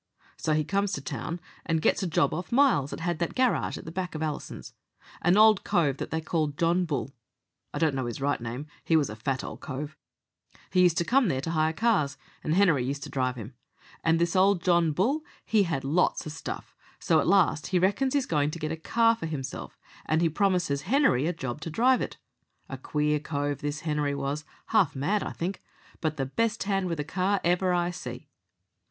"So 0.35 0.53
he 0.53 0.63
comes 0.63 0.93
to 0.93 1.01
town 1.01 1.39
and 1.63 1.79
gets 1.79 2.01
a 2.01 2.07
job 2.07 2.33
off 2.33 2.51
Miles 2.51 2.89
that 2.89 3.01
had 3.01 3.19
that 3.19 3.35
garage 3.35 3.77
at 3.77 3.85
the 3.85 3.91
back 3.91 4.15
of 4.15 4.23
Allison's. 4.23 4.73
An 5.21 5.37
old 5.37 5.63
cove 5.63 5.97
that 5.97 6.09
they 6.09 6.19
called 6.21 6.57
John 6.57 6.85
Bull 6.85 7.11
I 7.71 7.77
don't 7.77 7.93
know 7.93 8.07
his 8.07 8.19
right 8.19 8.41
name, 8.41 8.65
he 8.83 8.95
was 8.95 9.11
a 9.11 9.15
fat 9.15 9.43
old 9.43 9.59
cove 9.59 9.95
he 10.71 10.81
used 10.81 10.97
to 10.97 11.05
come 11.05 11.27
there 11.27 11.39
to 11.41 11.51
hire 11.51 11.71
cars, 11.71 12.17
and 12.43 12.55
Henery 12.55 12.83
used 12.83 13.03
to 13.03 13.11
drive 13.11 13.35
him. 13.35 13.53
And 14.03 14.17
this 14.17 14.35
old 14.35 14.63
John 14.63 14.91
Bull 14.91 15.21
he 15.45 15.65
had 15.69 15.83
lots 15.83 16.25
of 16.25 16.31
stuff, 16.31 16.75
so 16.97 17.19
at 17.19 17.27
last 17.27 17.67
he 17.67 17.77
reckons 17.77 18.15
he's 18.15 18.25
going 18.25 18.49
to 18.49 18.57
get 18.57 18.71
a 18.71 18.77
car 18.77 19.15
for 19.15 19.27
himself, 19.27 19.77
and 20.07 20.23
he 20.23 20.29
promises 20.29 20.81
Henery 20.89 21.27
a 21.27 21.31
job 21.33 21.61
to 21.61 21.69
drive 21.69 22.01
it. 22.01 22.17
A 22.69 22.75
queer 22.79 23.19
cove 23.19 23.59
this 23.59 23.81
Henery 23.81 24.15
was 24.15 24.45
half 24.69 24.95
mad, 24.95 25.21
I 25.21 25.31
think, 25.31 25.61
but 25.99 26.17
the 26.17 26.25
best 26.25 26.63
hand 26.63 26.87
with 26.87 26.99
a 26.99 27.03
car 27.03 27.39
ever 27.43 27.71
I 27.71 27.91
see." 27.91 28.25